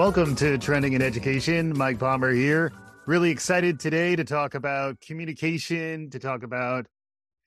[0.00, 1.76] Welcome to Trending in Education.
[1.76, 2.72] Mike Palmer here.
[3.04, 6.86] Really excited today to talk about communication, to talk about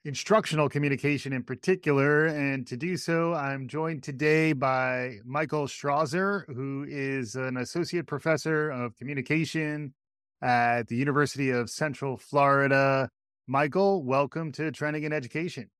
[0.05, 2.27] instructional communication in particular.
[2.27, 8.69] And to do so, I'm joined today by Michael Strawser, who is an associate professor
[8.69, 9.95] of communication
[10.39, 13.09] at the University of Central Florida.
[13.47, 15.71] Michael, welcome to Trending in Education.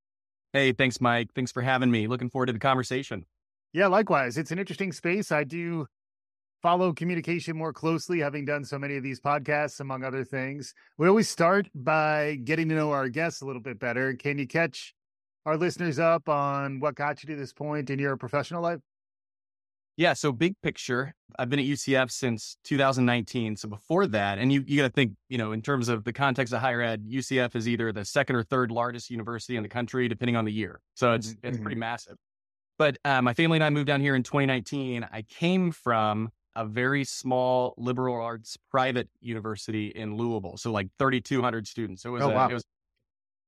[0.54, 1.30] Hey, thanks, Mike.
[1.36, 2.08] Thanks for having me.
[2.08, 3.28] Looking forward to the conversation.
[3.74, 4.40] Yeah, likewise.
[4.40, 5.32] It's an interesting space.
[5.32, 5.86] I do
[6.64, 10.74] follow communication more closely, having done so many of these podcasts, among other things.
[10.98, 14.14] We always start by getting to know our guests a little bit better.
[14.14, 14.96] Can you catch
[15.46, 18.80] our listeners up on what got you to this point in your professional life?
[19.98, 20.14] Yeah.
[20.14, 23.58] So, big picture, I've been at UCF since 2019.
[23.58, 26.14] So, before that, and you, you got to think, you know, in terms of the
[26.14, 29.70] context of higher ed, UCF is either the second or third largest university in the
[29.70, 30.80] country, depending on the year.
[30.96, 31.48] So, it's, mm-hmm.
[31.48, 32.16] it's pretty massive.
[32.80, 35.08] But uh, my family and I moved down here in 2019.
[35.12, 40.58] I came from a very small liberal arts private university in Louisville.
[40.58, 42.04] So like 3,200 students.
[42.04, 42.50] So it was, oh, a, wow.
[42.50, 42.64] it was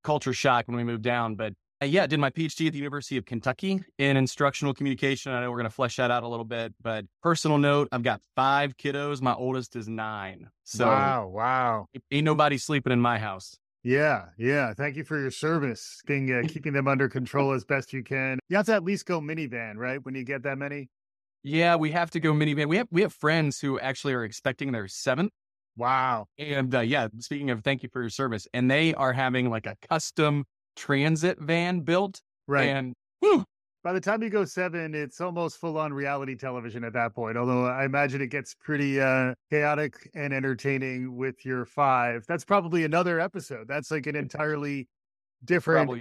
[0.04, 1.36] culture shock when we moved down.
[1.36, 5.34] But uh, yeah, did my PhD at the University of Kentucky in instructional communication.
[5.34, 8.04] I know we're going to flesh that out a little bit, but personal note, I've
[8.04, 9.22] got five kiddos.
[9.22, 10.48] My oldest is nine.
[10.64, 11.88] So wow, wow.
[12.12, 13.58] Ain't nobody sleeping in my house.
[13.84, 14.74] Yeah, yeah.
[14.74, 18.40] Thank you for your service, being uh, keeping them under control as best you can.
[18.50, 20.04] You have to at least go minivan, right?
[20.04, 20.90] When you get that many.
[21.46, 22.68] Yeah, we have to go minivan.
[22.68, 25.32] We have we have friends who actually are expecting their seventh.
[25.78, 26.26] Wow.
[26.40, 29.68] And uh, yeah, speaking of thank you for your service, and they are having like
[29.68, 32.20] a custom transit van built.
[32.48, 32.70] Right.
[32.70, 33.46] And whew,
[33.84, 37.38] by the time you go seven, it's almost full on reality television at that point.
[37.38, 42.26] Although I imagine it gets pretty uh, chaotic and entertaining with your five.
[42.28, 43.68] That's probably another episode.
[43.68, 44.88] That's like an entirely
[45.44, 45.92] different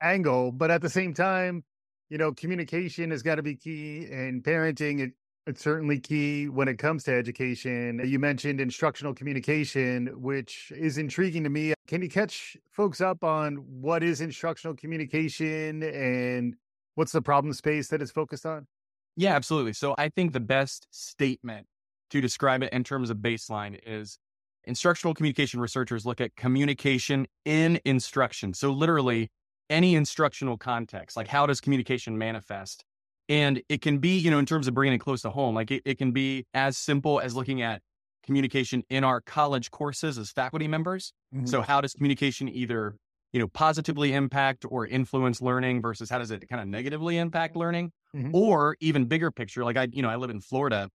[0.00, 0.52] angle.
[0.52, 1.64] But at the same time,
[2.14, 5.00] you know, communication has got to be key and parenting.
[5.00, 5.14] It,
[5.48, 8.00] it's certainly key when it comes to education.
[8.04, 11.74] You mentioned instructional communication, which is intriguing to me.
[11.88, 16.54] Can you catch folks up on what is instructional communication and
[16.94, 18.68] what's the problem space that it's focused on?
[19.16, 19.72] Yeah, absolutely.
[19.72, 21.66] So I think the best statement
[22.10, 24.20] to describe it in terms of baseline is
[24.62, 28.54] instructional communication researchers look at communication in instruction.
[28.54, 29.32] So literally,
[29.70, 32.84] any instructional context, like how does communication manifest?
[33.28, 35.70] And it can be, you know, in terms of bringing it close to home, like
[35.70, 37.80] it, it can be as simple as looking at
[38.22, 41.12] communication in our college courses as faculty members.
[41.34, 41.46] Mm-hmm.
[41.46, 42.96] So how does communication either,
[43.32, 47.56] you know, positively impact or influence learning versus how does it kind of negatively impact
[47.56, 47.92] learning?
[48.14, 48.34] Mm-hmm.
[48.34, 50.90] Or even bigger picture, like I, you know, I live in Florida.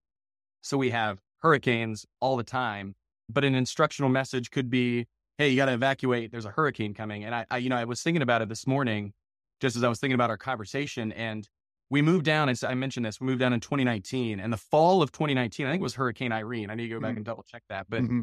[0.60, 2.94] So we have hurricanes all the time,
[3.28, 5.06] but an instructional message could be,
[5.40, 6.30] hey, you got to evacuate.
[6.30, 7.24] There's a hurricane coming.
[7.24, 9.14] And I, I, you know, I was thinking about it this morning,
[9.58, 11.12] just as I was thinking about our conversation.
[11.12, 11.48] And
[11.88, 14.38] we moved down, and I mentioned this, we moved down in 2019.
[14.38, 16.68] And the fall of 2019, I think it was Hurricane Irene.
[16.68, 17.16] I need to go back mm-hmm.
[17.16, 17.86] and double check that.
[17.88, 18.20] But mm-hmm.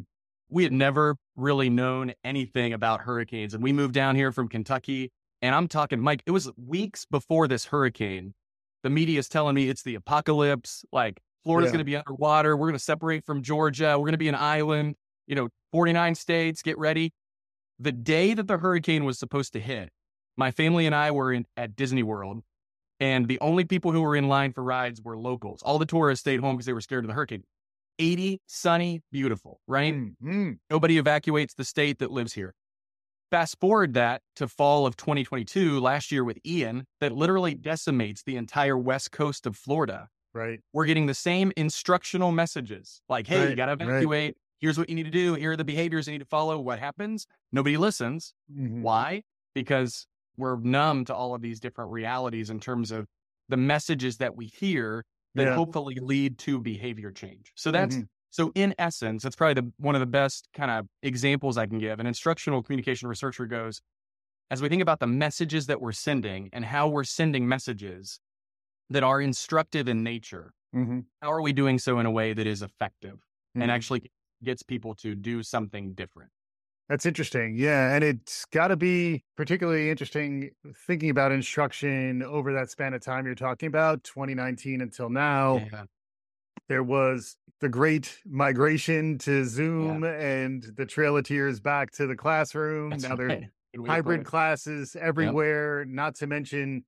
[0.50, 3.56] we had never really known anything about hurricanes.
[3.56, 5.11] And we moved down here from Kentucky.
[5.41, 8.35] And I'm talking, Mike, it was weeks before this hurricane.
[8.83, 10.85] The media is telling me it's the apocalypse.
[10.91, 11.72] Like Florida's yeah.
[11.72, 12.56] going to be underwater.
[12.56, 13.97] We're going to separate from Georgia.
[13.97, 17.13] We're going to be an island you know, 49 states, get ready.
[17.79, 19.89] The day that the hurricane was supposed to hit,
[20.35, 22.41] my family and I were in, at Disney World,
[22.99, 25.61] and the only people who were in line for rides were locals.
[25.61, 27.43] All the tourists stayed home because they were scared of the hurricane.
[27.99, 29.93] 80, sunny, beautiful, right?
[29.93, 30.53] Mm-hmm.
[30.69, 32.53] Nobody evacuates the state that lives here.
[33.29, 38.38] Fast forward that to fall of 2022, last year with Ian, that literally decimates the
[38.38, 40.07] entire west coast of Florida.
[40.33, 40.59] Right.
[40.73, 43.49] We're getting the same instructional messages like, hey, right.
[43.49, 44.35] you got to evacuate.
[44.35, 45.34] Right here's what you need to do.
[45.35, 46.59] Here are the behaviors you need to follow.
[46.59, 47.28] What happens?
[47.51, 48.34] Nobody listens.
[48.51, 48.81] Mm-hmm.
[48.81, 49.23] Why?
[49.53, 50.07] Because
[50.38, 53.06] we're numb to all of these different realities in terms of
[53.50, 55.03] the messages that we hear
[55.35, 55.56] that yeah.
[55.56, 57.51] hopefully lead to behavior change.
[57.56, 58.06] So that's mm-hmm.
[58.29, 61.80] so in essence, that's probably the one of the best kind of examples I can
[61.80, 62.00] give.
[62.00, 63.81] An instructional communication researcher goes,
[64.51, 68.19] as we think about the messages that we're sending and how we're sending messages
[68.89, 71.00] that are instructive in nature, mm-hmm.
[71.21, 73.18] how are we doing so in a way that is effective
[73.53, 73.69] and mm-hmm.
[73.69, 74.12] actually
[74.44, 76.30] gets people to do something different.
[76.89, 77.56] That's interesting.
[77.57, 77.94] Yeah.
[77.94, 80.51] And it's got to be particularly interesting
[80.86, 85.57] thinking about instruction over that span of time you're talking about, 2019 until now.
[85.72, 85.84] Yeah.
[86.69, 90.12] There was the great migration to Zoom yeah.
[90.12, 92.92] and the Trail of Tears back to the classroom.
[92.92, 93.44] That's now there's
[93.86, 95.89] hybrid classes everywhere, yep.
[95.89, 96.86] not to mention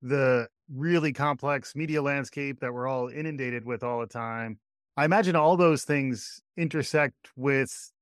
[0.00, 4.58] the really complex media landscape that we're all inundated with all the time.
[4.96, 7.92] I imagine all those things intersect with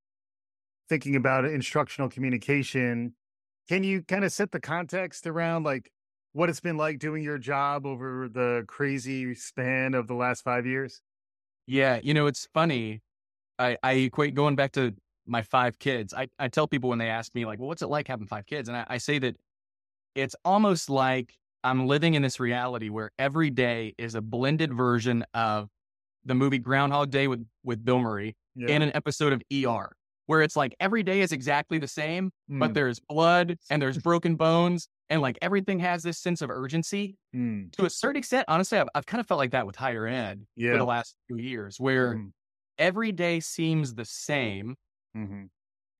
[0.89, 3.13] thinking about instructional communication.
[3.69, 5.89] Can you kind of set the context around like
[6.33, 10.65] what it's been like doing your job over the crazy span of the last five
[10.65, 11.01] years?
[11.65, 11.99] Yeah.
[12.03, 13.01] You know, it's funny.
[13.57, 14.93] I, I equate going back to
[15.25, 16.13] my five kids.
[16.13, 18.45] I, I tell people when they ask me, like, well, what's it like having five
[18.45, 18.67] kids?
[18.67, 19.37] And I, I say that
[20.15, 25.23] it's almost like I'm living in this reality where every day is a blended version
[25.33, 25.69] of
[26.25, 28.67] the movie Groundhog Day with, with Bill Murray yeah.
[28.69, 29.95] and an episode of ER,
[30.25, 32.59] where it's like every day is exactly the same, mm.
[32.59, 37.17] but there's blood and there's broken bones and like everything has this sense of urgency.
[37.35, 37.71] Mm.
[37.73, 40.45] To a certain extent, honestly, I've, I've kind of felt like that with higher ed
[40.55, 40.71] yeah.
[40.71, 42.31] for the last few years, where mm.
[42.77, 44.75] every day seems the same,
[45.15, 45.45] mm-hmm.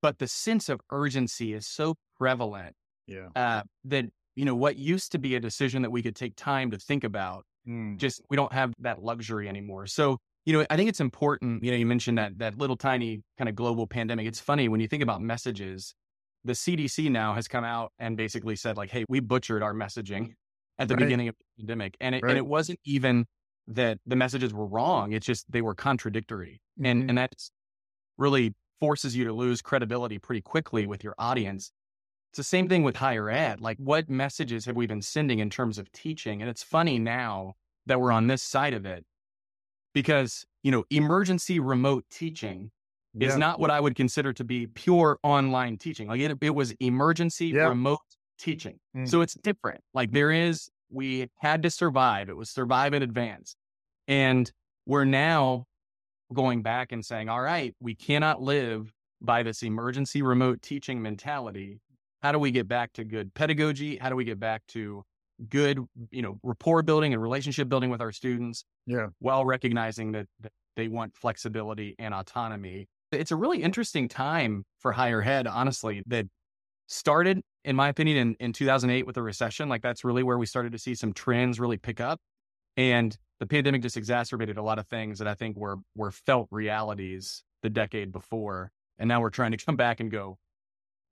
[0.01, 2.75] but the sense of urgency is so prevalent
[3.07, 3.27] yeah.
[3.35, 6.71] Uh, that you know what used to be a decision that we could take time
[6.71, 7.97] to think about mm.
[7.97, 11.71] just we don't have that luxury anymore so you know i think it's important you
[11.71, 14.87] know you mentioned that that little tiny kind of global pandemic it's funny when you
[14.87, 15.93] think about messages
[16.43, 20.33] the cdc now has come out and basically said like hey we butchered our messaging
[20.79, 21.01] at the right.
[21.01, 22.31] beginning of the pandemic and it, right.
[22.31, 23.25] and it wasn't even
[23.67, 26.85] that the messages were wrong it's just they were contradictory mm-hmm.
[26.85, 27.33] and and that
[28.17, 31.71] really forces you to lose credibility pretty quickly with your audience
[32.31, 33.59] it's the same thing with higher ed.
[33.59, 36.41] Like, what messages have we been sending in terms of teaching?
[36.41, 37.55] And it's funny now
[37.87, 39.03] that we're on this side of it
[39.93, 42.71] because, you know, emergency remote teaching
[43.13, 43.27] yeah.
[43.27, 46.07] is not what I would consider to be pure online teaching.
[46.07, 47.67] Like, it, it was emergency yeah.
[47.67, 47.99] remote
[48.39, 48.79] teaching.
[48.95, 49.09] Mm.
[49.09, 49.81] So it's different.
[49.93, 53.57] Like, there is, we had to survive, it was survive in advance.
[54.07, 54.49] And
[54.85, 55.65] we're now
[56.33, 61.81] going back and saying, all right, we cannot live by this emergency remote teaching mentality
[62.21, 63.97] how do we get back to good pedagogy?
[63.97, 65.03] How do we get back to
[65.49, 65.79] good,
[66.11, 68.63] you know, rapport building and relationship building with our students?
[68.85, 69.07] Yeah.
[69.19, 72.87] While recognizing that, that they want flexibility and autonomy.
[73.11, 76.27] It's a really interesting time for higher ed, honestly, that
[76.87, 79.67] started, in my opinion, in, in 2008 with the recession.
[79.67, 82.19] Like that's really where we started to see some trends really pick up.
[82.77, 86.47] And the pandemic just exacerbated a lot of things that I think were were felt
[86.51, 88.71] realities the decade before.
[88.97, 90.37] And now we're trying to come back and go,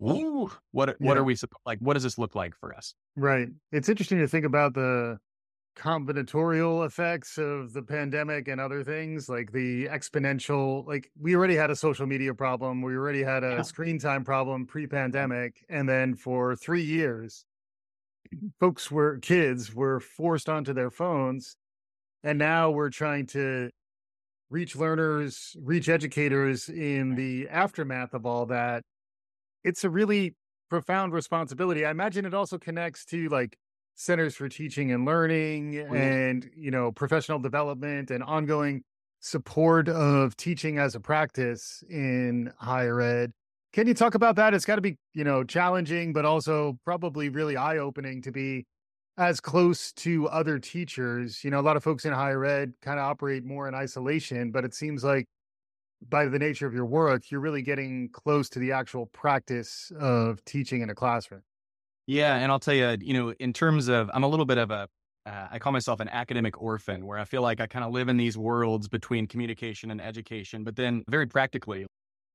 [0.02, 1.20] Ooh, what what yeah.
[1.20, 1.36] are we
[1.66, 1.80] like?
[1.80, 2.94] What does this look like for us?
[3.16, 3.50] Right.
[3.72, 5.20] It's interesting to think about the
[5.80, 11.70] combinatorial effects of the pandemic and other things like the exponential like we already had
[11.70, 13.62] a social media problem we already had a yeah.
[13.62, 17.46] screen time problem pre-pandemic and then for 3 years
[18.60, 21.56] folks were kids were forced onto their phones
[22.24, 23.70] and now we're trying to
[24.50, 28.84] reach learners reach educators in the aftermath of all that
[29.64, 30.36] it's a really
[30.70, 31.86] profound responsibility.
[31.86, 33.58] I imagine it also connects to like
[33.96, 35.96] centers for teaching and learning mm-hmm.
[35.96, 38.84] and, you know, professional development and ongoing
[39.20, 43.32] support of teaching as a practice in higher ed.
[43.74, 44.54] Can you talk about that?
[44.54, 48.66] It's got to be, you know, challenging, but also probably really eye opening to be
[49.18, 51.44] as close to other teachers.
[51.44, 54.52] You know, a lot of folks in higher ed kind of operate more in isolation,
[54.52, 55.26] but it seems like
[56.08, 60.44] by the nature of your work, you're really getting close to the actual practice of
[60.46, 61.42] teaching in a classroom.
[62.08, 64.72] Yeah, and I'll tell you, you know, in terms of, I'm a little bit of
[64.72, 64.88] a,
[65.26, 68.10] uh, I call myself an academic orphan, where I feel like I kind of live
[68.10, 70.64] in these worlds between communication and education.
[70.64, 71.86] But then, very practically,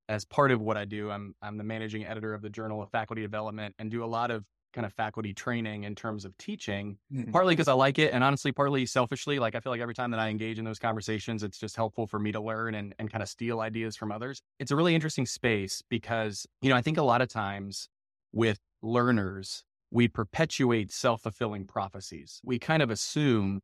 [0.08, 2.91] as part of what I do, I'm I'm the managing editor of the Journal of
[2.91, 6.98] Faculty Development and do a lot of kind of faculty training in terms of teaching,
[7.12, 7.31] mm-hmm.
[7.31, 9.38] partly because I like it, and honestly, partly selfishly.
[9.38, 12.06] Like I feel like every time that I engage in those conversations, it's just helpful
[12.06, 14.43] for me to learn and, and kind of steal ideas from others.
[14.58, 17.88] It's a really interesting space because, you know, I think a lot of times
[18.32, 22.40] with learners, we perpetuate self fulfilling prophecies.
[22.44, 23.60] We kind of assume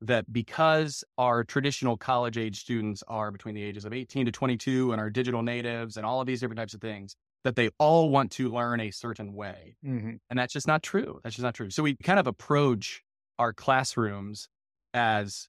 [0.00, 4.92] that because our traditional college age students are between the ages of 18 to 22
[4.92, 7.16] and are digital natives and all of these different types of things,
[7.46, 9.76] that they all want to learn a certain way.
[9.84, 10.16] Mm-hmm.
[10.28, 11.20] And that's just not true.
[11.22, 11.70] That's just not true.
[11.70, 13.02] So we kind of approach
[13.38, 14.48] our classrooms
[14.92, 15.48] as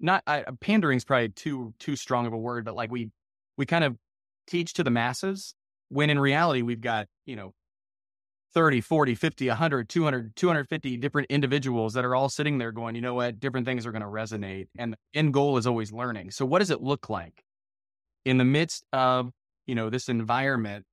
[0.00, 3.10] not I, pandering is probably too too strong of a word, but like we
[3.56, 3.96] we kind of
[4.48, 5.54] teach to the masses
[5.90, 7.54] when in reality we've got, you know,
[8.52, 13.00] 30, 40, 50, 100, 200, 250 different individuals that are all sitting there going, you
[13.00, 14.66] know what, different things are going to resonate.
[14.76, 16.32] And the end goal is always learning.
[16.32, 17.44] So what does it look like
[18.24, 19.30] in the midst of,
[19.66, 20.84] you know, this environment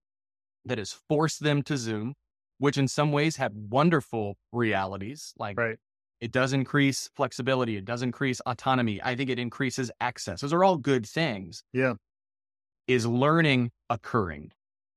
[0.65, 2.13] that has forced them to Zoom,
[2.57, 5.33] which in some ways have wonderful realities.
[5.37, 5.77] Like right.
[6.21, 9.01] it does increase flexibility, it does increase autonomy.
[9.03, 10.41] I think it increases access.
[10.41, 11.63] Those are all good things.
[11.73, 11.93] Yeah.
[12.87, 14.51] Is learning occurring?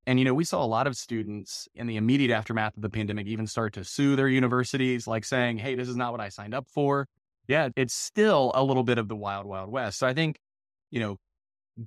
[0.09, 2.91] And, you know, we saw a lot of students in the immediate aftermath of the
[2.91, 6.29] pandemic even start to sue their universities, like saying, hey, this is not what I
[6.29, 7.09] signed up for.
[7.49, 9.99] Yeah, it's still a little bit of the wild, wild west.
[9.99, 10.39] So I think,
[10.91, 11.17] you know,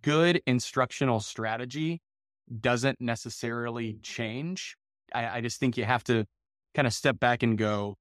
[0.02, 2.02] good instructional strategy
[2.62, 4.75] doesn't necessarily change.
[5.13, 6.25] I, I just think you have to
[6.75, 7.96] kind of step back and go,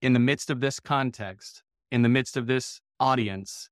[0.00, 3.68] in the midst of this context, in the midst of this audience,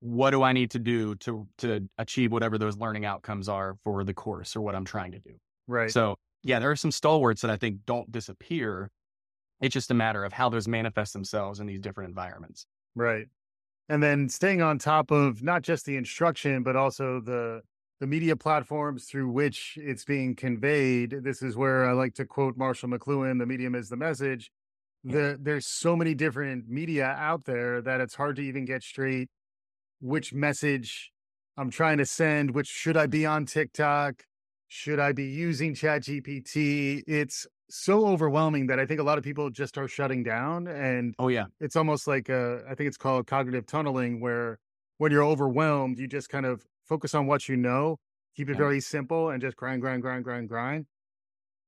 [0.00, 4.04] what do I need to do to to achieve whatever those learning outcomes are for
[4.04, 5.32] the course or what I'm trying to do.
[5.66, 5.90] Right.
[5.90, 8.90] So yeah, there are some stalwarts that I think don't disappear.
[9.60, 12.66] It's just a matter of how those manifest themselves in these different environments.
[12.94, 13.26] Right.
[13.88, 17.62] And then staying on top of not just the instruction, but also the
[18.00, 21.10] the media platforms through which it's being conveyed.
[21.22, 24.50] This is where I like to quote Marshall McLuhan, the medium is the message.
[25.04, 29.28] The, there's so many different media out there that it's hard to even get straight
[30.00, 31.12] which message
[31.56, 34.24] I'm trying to send, which should I be on TikTok?
[34.68, 37.02] Should I be using ChatGPT?
[37.06, 40.66] It's so overwhelming that I think a lot of people just are shutting down.
[40.66, 44.58] And oh, yeah, it's almost like a, I think it's called cognitive tunneling, where
[44.98, 47.98] when you're overwhelmed, you just kind of focus on what you know,
[48.36, 48.58] keep it yeah.
[48.58, 50.86] very simple, and just grind, grind, grind, grind, grind.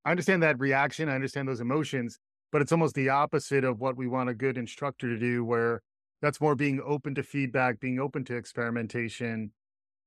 [0.04, 1.08] I understand that reaction.
[1.08, 2.18] I understand those emotions,
[2.50, 5.82] but it's almost the opposite of what we want a good instructor to do, where
[6.22, 9.52] that's more being open to feedback, being open to experimentation.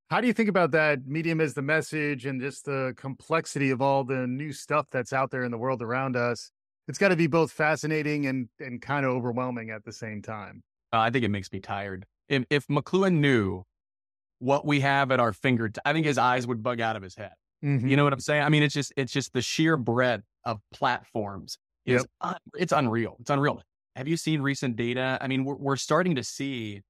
[0.10, 3.82] How do you think about that medium as the message and just the complexity of
[3.82, 6.51] all the new stuff that's out there in the world around us?
[6.88, 10.63] It's got to be both fascinating and, and kind of overwhelming at the same time.
[10.91, 12.06] Uh, I think it makes me tired.
[12.27, 13.63] If, if McLuhan knew
[14.41, 17.15] what we have at our fingertips, I think his eyes would bug out of his
[17.15, 17.31] head.
[17.63, 17.88] Mm-hmm.
[17.88, 18.43] You know what I'm saying?
[18.43, 22.05] I mean, it's just it's just the sheer breadth of platforms is yep.
[22.21, 23.17] un- it's unreal.
[23.19, 23.62] It's unreal
[23.95, 25.17] have you seen recent data?
[25.21, 26.81] I mean, we're, we're starting to see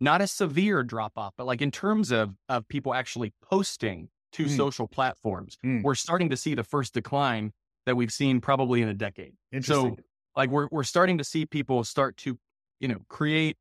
[0.00, 4.44] not a severe drop off, but like in terms of of people actually posting to
[4.44, 4.56] mm.
[4.56, 5.82] social platforms, mm.
[5.82, 7.52] we're starting to see the first decline
[7.86, 9.34] that we've seen probably in a decade.
[9.62, 9.96] So,
[10.36, 12.38] like we're we're starting to see people start to,
[12.80, 13.56] you know, create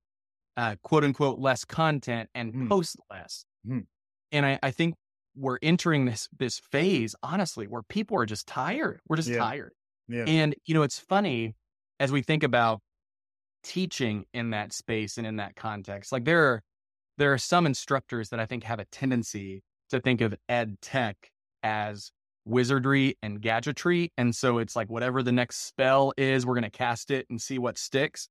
[0.59, 2.69] uh, quote unquote less content and mm.
[2.69, 3.45] post less.
[3.65, 3.79] Hmm.
[4.33, 4.95] And I, I think
[5.37, 8.99] we're entering this this phase, honestly, where people are just tired.
[9.07, 9.37] We're just yeah.
[9.37, 9.71] tired.
[10.09, 10.25] Yeah.
[10.27, 11.55] And you know, it's funny
[11.99, 12.81] as we think about
[13.63, 16.61] teaching in that space and in that context, like there are
[17.17, 21.15] there are some instructors that I think have a tendency to think of ed tech
[21.63, 22.11] as
[22.43, 24.11] wizardry and gadgetry.
[24.17, 27.41] And so it's like whatever the next spell is, we're going to cast it and
[27.41, 28.27] see what sticks.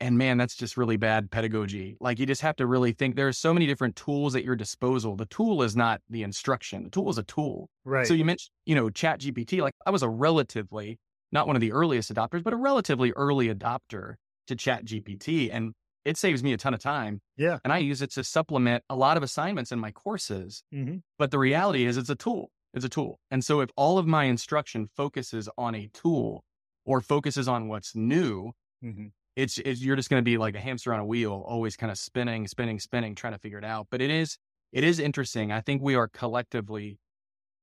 [0.00, 1.96] And man, that's just really bad pedagogy.
[2.00, 4.54] Like you just have to really think there are so many different tools at your
[4.54, 5.16] disposal.
[5.16, 6.84] The tool is not the instruction.
[6.84, 7.68] The tool is a tool.
[7.84, 8.06] Right.
[8.06, 10.98] So you mentioned, you know, chat GPT, like I was a relatively
[11.32, 14.14] not one of the earliest adopters, but a relatively early adopter
[14.46, 15.50] to Chat GPT.
[15.52, 15.74] And
[16.04, 17.20] it saves me a ton of time.
[17.36, 17.58] Yeah.
[17.64, 20.62] And I use it to supplement a lot of assignments in my courses.
[20.74, 20.98] Mm-hmm.
[21.18, 22.50] But the reality is, it's a tool.
[22.74, 23.18] It's a tool.
[23.30, 26.44] And so if all of my instruction focuses on a tool
[26.84, 28.52] or focuses on what's new,
[28.82, 29.06] mm-hmm.
[29.38, 31.92] It's, it's, you're just going to be like a hamster on a wheel, always kind
[31.92, 33.86] of spinning, spinning, spinning, trying to figure it out.
[33.88, 34.36] But it is,
[34.72, 35.52] it is interesting.
[35.52, 36.98] I think we are collectively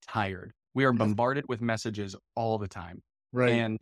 [0.08, 0.54] tired.
[0.74, 3.04] We are bombarded with messages all the time.
[3.34, 3.52] Right.
[3.52, 3.78] And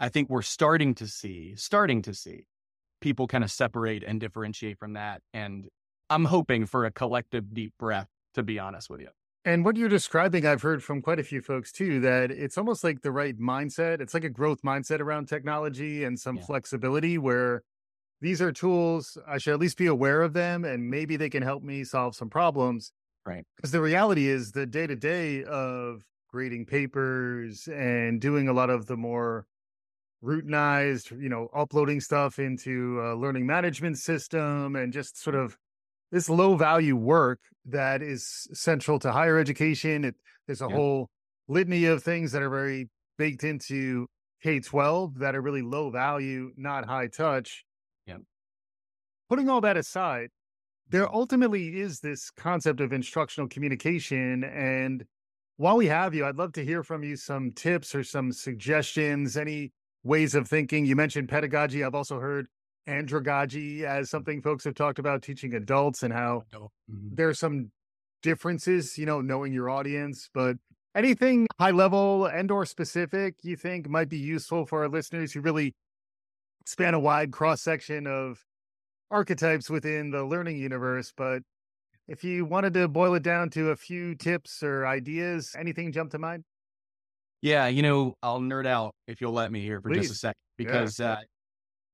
[0.00, 2.46] I think we're starting to see, starting to see
[3.02, 5.20] people kind of separate and differentiate from that.
[5.34, 5.68] And
[6.08, 9.08] I'm hoping for a collective deep breath, to be honest with you.
[9.44, 12.84] And what you're describing, I've heard from quite a few folks too, that it's almost
[12.84, 14.00] like the right mindset.
[14.00, 16.44] It's like a growth mindset around technology and some yeah.
[16.44, 17.62] flexibility where
[18.20, 19.16] these are tools.
[19.26, 22.14] I should at least be aware of them and maybe they can help me solve
[22.16, 22.92] some problems.
[23.24, 23.44] Right.
[23.56, 28.70] Because the reality is the day to day of grading papers and doing a lot
[28.70, 29.46] of the more
[30.22, 35.44] routinized, you know, uploading stuff into a learning management system and just sort mm.
[35.44, 35.56] of
[36.10, 37.40] this low value work
[37.70, 40.04] that is central to higher education.
[40.04, 40.14] It,
[40.46, 40.76] there's a yeah.
[40.76, 41.10] whole
[41.48, 44.06] litany of things that are very baked into
[44.42, 47.64] K 12 that are really low value, not high touch.
[48.06, 48.18] Yeah.
[49.28, 50.30] Putting all that aside,
[50.88, 51.14] there mm-hmm.
[51.14, 55.04] ultimately is this concept of instructional communication and
[55.58, 59.36] while we have you, I'd love to hear from you some tips or some suggestions,
[59.36, 59.72] any
[60.04, 60.86] ways of thinking.
[60.86, 61.82] You mentioned pedagogy.
[61.82, 62.46] I've also heard
[62.88, 67.14] andragogy as something folks have talked about teaching adults and how mm-hmm.
[67.14, 67.70] there are some
[68.22, 70.56] differences, you know, knowing your audience, but
[70.94, 75.40] anything high level and or specific you think might be useful for our listeners who
[75.40, 75.74] really
[76.66, 78.38] span a wide cross section of
[79.10, 81.42] archetypes within the learning universe, but
[82.08, 86.10] if you wanted to boil it down to a few tips or ideas, anything jump
[86.12, 86.44] to mind?
[87.42, 90.08] Yeah, you know, I'll nerd out if you'll let me here for Please.
[90.08, 91.12] just a second, because yeah.
[91.12, 91.20] uh,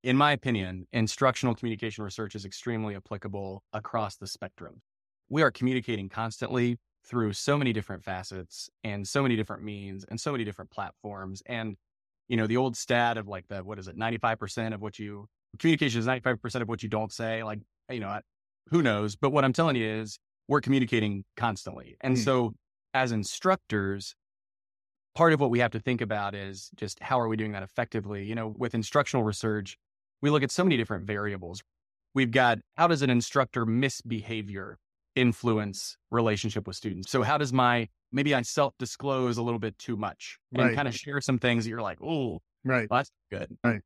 [0.05, 4.83] in my opinion, instructional communication research is extremely applicable across the spectrum.
[5.29, 10.21] We are communicating constantly through so many different facets and so many different means and
[10.21, 11.41] so many different platforms.
[11.47, 11.75] And,
[12.27, 15.25] you know, the old stat of like the, what is it, 95% of what you,
[15.57, 17.43] communication is 95% of what you don't say.
[17.43, 18.19] Like, you know,
[18.69, 19.15] who knows?
[19.15, 21.97] But what I'm telling you is we're communicating constantly.
[22.01, 22.23] And mm.
[22.23, 22.53] so
[22.93, 24.13] as instructors,
[25.15, 27.63] part of what we have to think about is just how are we doing that
[27.63, 28.23] effectively?
[28.23, 29.79] You know, with instructional research,
[30.21, 31.61] we look at so many different variables.
[32.13, 34.77] we've got how does an instructor misbehavior
[35.15, 37.11] influence relationship with students?
[37.11, 40.75] So how does my maybe I self disclose a little bit too much and right.
[40.75, 43.55] kind of share some things that you're like, oh, right, well, that's good.
[43.63, 43.81] Right.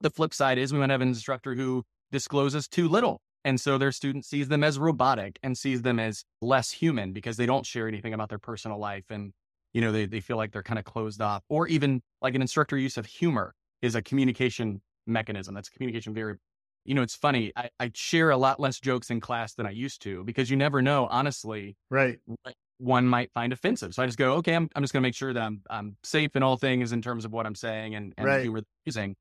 [0.00, 3.20] The flip side is we might have an instructor who discloses too little.
[3.44, 7.36] And so their student sees them as robotic and sees them as less human because
[7.36, 9.04] they don't share anything about their personal life.
[9.10, 9.32] And,
[9.74, 11.42] you know, they, they feel like they're kind of closed off.
[11.50, 15.54] Or even like an instructor use of humor is a communication mechanism.
[15.54, 16.36] That's communication very,
[16.84, 17.52] you know, it's funny.
[17.56, 20.56] I, I share a lot less jokes in class than I used to because you
[20.56, 21.76] never know, honestly.
[21.90, 22.18] Right.
[22.78, 23.94] One might find offensive.
[23.94, 25.96] So I just go, okay, I'm, I'm just going to make sure that I'm, I'm
[26.02, 28.42] safe in all things in terms of what I'm saying and, and right.
[28.42, 29.16] humor using.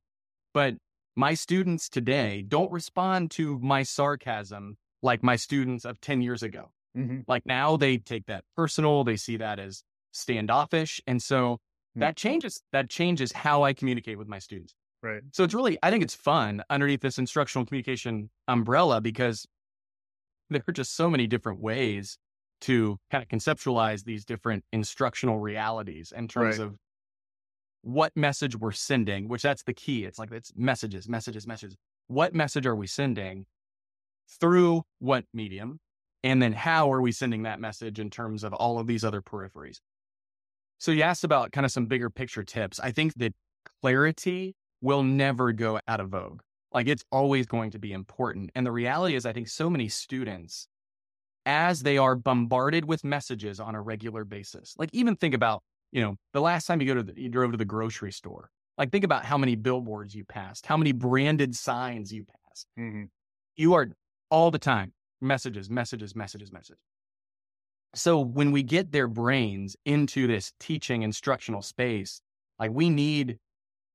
[0.54, 0.76] But
[1.16, 6.72] my students today don't respond to my sarcasm like my students of 10 years ago.
[6.98, 7.20] Mm-hmm.
[7.28, 11.02] Like now they take that personal, they see that as standoffish.
[11.06, 12.02] And so mm-hmm.
[12.02, 14.74] that changes that changes how I communicate with my students.
[15.04, 15.22] Right.
[15.34, 19.46] So it's really I think it's fun underneath this instructional communication umbrella because
[20.50, 22.18] there are just so many different ways
[22.62, 26.68] to kind of conceptualize these different instructional realities in terms right.
[26.68, 26.78] of
[27.82, 30.06] what message we're sending, which that's the key.
[30.06, 31.76] It's like it's messages, messages, messages.
[32.08, 33.46] What message are we sending
[34.40, 35.80] through what medium?
[36.24, 39.22] And then how are we sending that message in terms of all of these other
[39.22, 39.80] peripheries?
[40.80, 42.80] So you asked about kind of some bigger picture tips.
[42.80, 43.34] I think that
[43.82, 46.42] clarity will never go out of vogue.
[46.72, 48.52] Like it's always going to be important.
[48.54, 50.68] And the reality is, I think so many students,
[51.46, 55.64] as they are bombarded with messages on a regular basis, like even think about
[55.94, 58.50] you know, the last time you go to the, you drove to the grocery store,
[58.80, 62.68] like think about how many billboards you passed, how many branded signs you passed.
[62.78, 63.04] Mm-hmm.
[63.56, 63.90] You are
[64.32, 66.82] all the time messages, messages, messages, messages.
[67.94, 72.22] So when we get their brains into this teaching instructional space,
[72.58, 73.38] like we need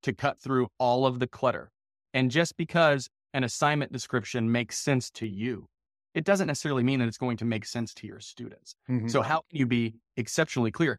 [0.03, 1.71] to cut through all of the clutter.
[2.15, 5.67] And just because an assignment description makes sense to you,
[6.15, 8.75] it doesn't necessarily mean that it's going to make sense to your students.
[8.89, 9.09] Mm-hmm.
[9.09, 10.99] So how can you be exceptionally clear?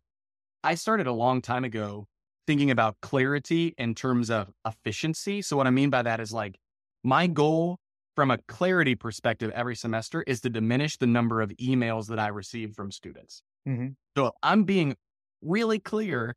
[0.64, 2.06] I started a long time ago
[2.50, 5.42] thinking about clarity in terms of efficiency.
[5.42, 6.58] So, what I mean by that is like
[7.04, 7.78] my goal
[8.16, 12.28] from a clarity perspective every semester is to diminish the number of emails that I
[12.28, 13.42] receive from students.
[13.68, 13.90] Mm-hmm.
[14.18, 14.96] So, I'm being
[15.42, 16.36] really clear.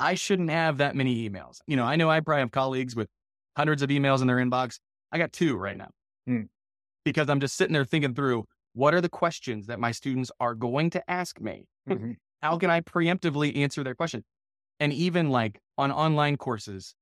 [0.00, 1.58] I shouldn't have that many emails.
[1.66, 3.08] You know, I know I probably have colleagues with
[3.56, 4.78] hundreds of emails in their inbox.
[5.12, 5.90] I got two right now
[6.28, 6.48] mm.
[7.04, 10.54] because I'm just sitting there thinking through what are the questions that my students are
[10.54, 11.66] going to ask me?
[11.88, 12.12] Mm-hmm.
[12.42, 14.24] How can I preemptively answer their question?
[14.80, 16.94] And even like on online courses,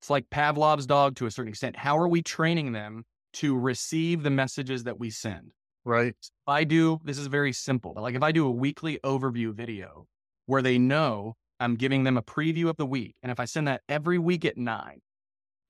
[0.00, 1.76] it's like Pavlov's dog to a certain extent.
[1.76, 5.52] How are we training them to receive the messages that we send?
[5.84, 6.14] Right.
[6.20, 9.54] If I do, this is very simple, but like if I do a weekly overview
[9.54, 10.06] video
[10.46, 13.68] where they know I'm giving them a preview of the week, and if I send
[13.68, 15.00] that every week at nine,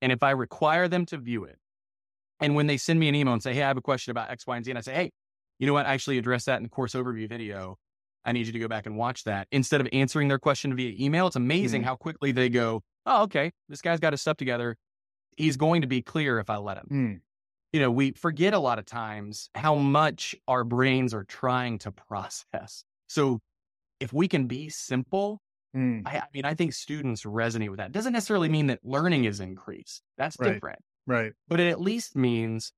[0.01, 1.57] and if I require them to view it,
[2.39, 4.31] and when they send me an email and say, Hey, I have a question about
[4.31, 5.11] X, Y, and Z, and I say, Hey,
[5.59, 5.85] you know what?
[5.85, 7.77] I actually address that in the course overview video.
[8.25, 9.47] I need you to go back and watch that.
[9.51, 11.89] Instead of answering their question via email, it's amazing mm-hmm.
[11.89, 14.75] how quickly they go, Oh, okay, this guy's got his stuff together.
[15.37, 16.87] He's going to be clear if I let him.
[16.91, 17.21] Mm.
[17.71, 21.91] You know, we forget a lot of times how much our brains are trying to
[21.91, 22.83] process.
[23.07, 23.39] So
[23.99, 25.39] if we can be simple,
[25.75, 26.01] mm.
[26.05, 27.87] I, I, mean, I think students resonate with that.
[27.87, 30.01] It doesn't necessarily mean that learning is increased.
[30.17, 30.53] That's right.
[30.53, 30.79] different.
[31.05, 31.33] Right.
[31.47, 32.71] But it at least means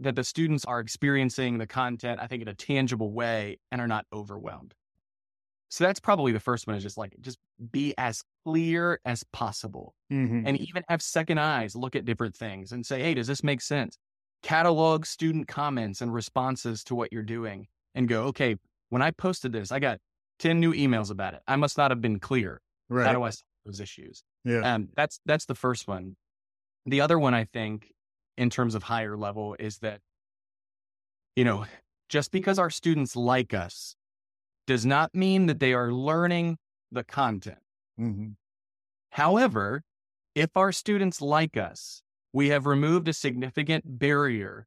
[0.00, 3.88] that the students are experiencing the content, I think, in a tangible way and are
[3.88, 4.74] not overwhelmed.
[5.68, 7.38] So that's probably the first one is just like, just
[7.70, 10.46] be as clear as possible mm-hmm.
[10.46, 13.62] and even have second eyes, look at different things and say, hey, does this make
[13.62, 13.96] sense?
[14.42, 18.56] Catalog student comments and responses to what you're doing and go, okay,
[18.90, 19.98] when I posted this, I got
[20.42, 21.40] 10 new emails about it.
[21.46, 22.60] I must not have been clear.
[22.88, 23.06] Right.
[23.06, 24.22] How do I solve those issues?
[24.44, 24.74] Yeah.
[24.74, 26.16] Um, that's, that's the first one.
[26.84, 27.92] The other one, I think,
[28.36, 30.00] in terms of higher level is that,
[31.36, 31.64] you know,
[32.08, 33.94] just because our students like us
[34.66, 36.58] does not mean that they are learning
[36.90, 37.58] the content.
[37.98, 38.30] Mm-hmm.
[39.10, 39.82] However,
[40.34, 42.02] if our students like us,
[42.32, 44.66] we have removed a significant barrier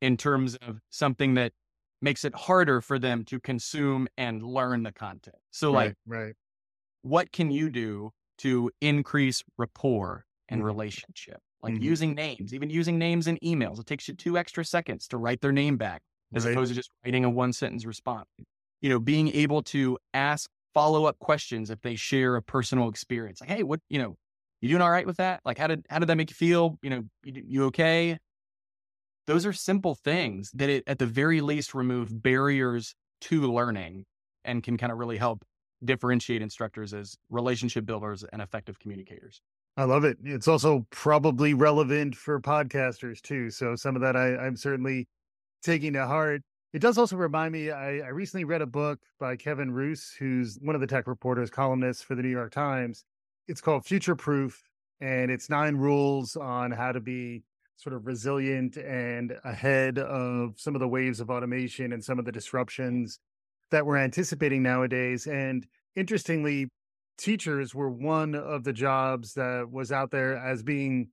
[0.00, 1.52] in terms of something that
[2.02, 5.36] makes it harder for them to consume and learn the content.
[5.50, 6.34] So, right, like, right.
[7.02, 10.66] what can you do to increase rapport and mm-hmm.
[10.66, 11.38] relationship?
[11.62, 11.84] Like mm-hmm.
[11.84, 13.78] using names, even using names in emails.
[13.78, 16.02] It takes you two extra seconds to write their name back
[16.34, 16.52] as right.
[16.52, 18.26] opposed to just writing a one sentence response
[18.82, 23.40] you know, being able to ask follow up questions if they share a personal experience.
[23.40, 24.16] Like, hey, what, you know,
[24.60, 25.40] you doing all right with that?
[25.44, 26.78] Like, how did how did that make you feel?
[26.82, 28.18] You know, you, you okay?
[29.26, 34.04] Those are simple things that it, at the very least remove barriers to learning
[34.44, 35.44] and can kind of really help
[35.84, 39.40] differentiate instructors as relationship builders and effective communicators.
[39.76, 40.18] I love it.
[40.22, 43.50] It's also probably relevant for podcasters too.
[43.50, 45.08] So some of that I, I'm certainly
[45.62, 46.42] taking to heart.
[46.72, 47.70] It does also remind me.
[47.70, 51.50] I, I recently read a book by Kevin Roose, who's one of the tech reporters,
[51.50, 53.04] columnists for the New York Times.
[53.48, 54.62] It's called Future Proof,
[55.00, 57.42] and it's nine rules on how to be
[57.76, 62.24] sort of resilient and ahead of some of the waves of automation and some of
[62.24, 63.18] the disruptions
[63.70, 65.26] that we're anticipating nowadays.
[65.26, 66.68] And interestingly,
[67.18, 71.08] teachers were one of the jobs that was out there as being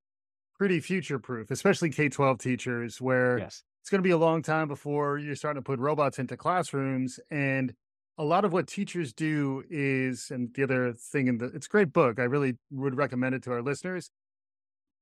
[0.57, 3.63] pretty future proof, especially K 12 teachers, where yes.
[3.81, 7.19] it's going to be a long time before you're starting to put robots into classrooms.
[7.31, 7.73] And
[8.17, 11.69] a lot of what teachers do is, and the other thing in the, it's a
[11.69, 12.19] great book.
[12.19, 14.11] I really would recommend it to our listeners.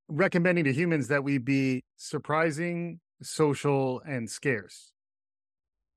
[0.10, 4.94] Recommending to humans that we be surprising, social, and scarce.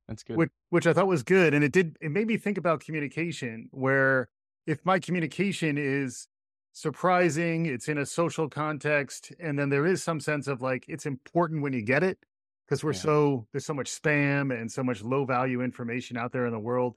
[0.08, 0.36] That's good.
[0.36, 1.54] Which, which I thought was good.
[1.54, 4.28] And it did, it made me think about communication where
[4.66, 6.26] if my communication is
[6.72, 11.06] surprising, it's in a social context, and then there is some sense of like it's
[11.06, 12.18] important when you get it
[12.66, 12.98] because we're yeah.
[12.98, 16.58] so there's so much spam and so much low value information out there in the
[16.58, 16.96] world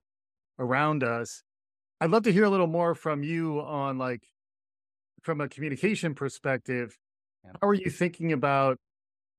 [0.59, 1.43] around us.
[1.99, 4.23] I'd love to hear a little more from you on like
[5.23, 6.97] from a communication perspective.
[7.43, 7.51] Yeah.
[7.61, 8.77] How are you thinking about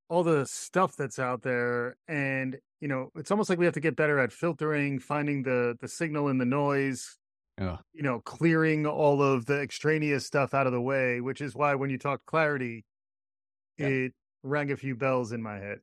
[0.08, 3.80] all the stuff that's out there and you know it's almost like we have to
[3.80, 7.16] get better at filtering finding the the signal in the noise
[7.58, 7.76] yeah.
[7.92, 11.74] you know, clearing all of the extraneous stuff out of the way, which is why
[11.74, 12.84] when you talk clarity,
[13.78, 13.86] yeah.
[13.86, 15.78] it rang a few bells in my head.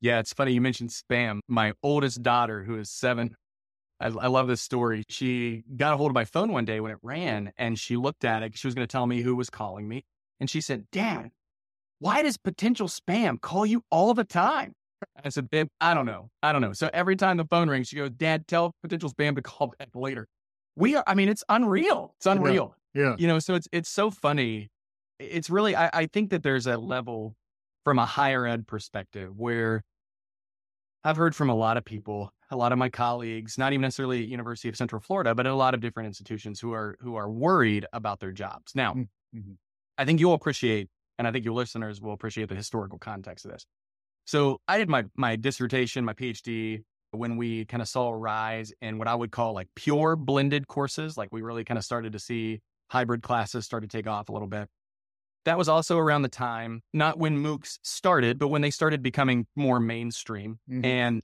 [0.00, 1.40] Yeah, it's funny you mentioned spam.
[1.48, 3.34] My oldest daughter, who is seven,
[4.00, 5.04] I, I, love this story.
[5.08, 8.24] She got a hold of my phone one day when it ran and she looked
[8.24, 8.56] at it.
[8.56, 10.04] She was going to tell me who was calling me.
[10.38, 11.30] And she said, Dad,
[11.98, 14.74] why does potential spam call you all the time?
[15.24, 16.30] I said, Babe, I don't know.
[16.42, 16.72] I don't know.
[16.72, 19.88] So every time the phone rings, she goes, Dad, tell potential spam to call back
[19.94, 20.28] later
[20.76, 22.14] we are, I mean, it's unreal.
[22.18, 22.76] It's unreal.
[22.94, 23.02] Yeah.
[23.02, 23.16] yeah.
[23.18, 24.70] You know, so it's, it's so funny.
[25.18, 27.34] It's really, I, I think that there's a level
[27.84, 29.82] from a higher ed perspective where
[31.02, 34.24] I've heard from a lot of people, a lot of my colleagues, not even necessarily
[34.24, 37.86] University of Central Florida, but a lot of different institutions who are, who are worried
[37.92, 38.72] about their jobs.
[38.74, 39.52] Now, mm, mm-hmm.
[39.98, 43.52] I think you'll appreciate, and I think your listeners will appreciate the historical context of
[43.52, 43.66] this.
[44.26, 46.82] So I did my, my dissertation, my PhD
[47.12, 50.68] when we kind of saw a rise in what I would call like pure blended
[50.68, 54.28] courses, like we really kind of started to see hybrid classes start to take off
[54.28, 54.68] a little bit.
[55.44, 59.46] That was also around the time, not when MOOCs started, but when they started becoming
[59.54, 60.58] more mainstream.
[60.68, 60.84] Mm-hmm.
[60.84, 61.22] And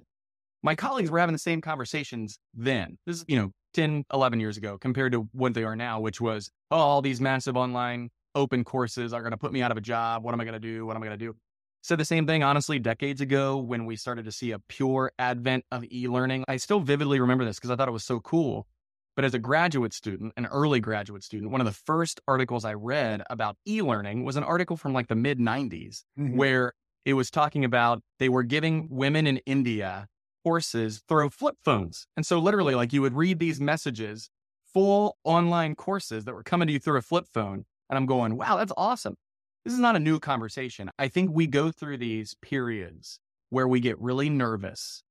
[0.62, 2.98] my colleagues were having the same conversations then.
[3.06, 6.20] This is, you know, 10, 11 years ago compared to what they are now, which
[6.20, 9.76] was, oh, all these massive online open courses are going to put me out of
[9.76, 10.22] a job.
[10.22, 10.86] What am I going to do?
[10.86, 11.34] What am I going to do?
[11.82, 15.64] said the same thing, honestly, decades ago when we started to see a pure advent
[15.72, 16.44] of e learning.
[16.48, 18.66] I still vividly remember this because I thought it was so cool.
[19.14, 22.74] But as a graduate student, an early graduate student, one of the first articles I
[22.74, 26.36] read about e learning was an article from like the mid 90s mm-hmm.
[26.36, 26.72] where
[27.04, 30.06] it was talking about they were giving women in India
[30.42, 32.06] courses through flip phones.
[32.16, 34.30] And so, literally, like you would read these messages,
[34.72, 37.64] full online courses that were coming to you through a flip phone.
[37.90, 39.16] And I'm going, wow, that's awesome
[39.64, 40.90] this is not a new conversation.
[40.98, 45.02] I think we go through these periods where we get really nervous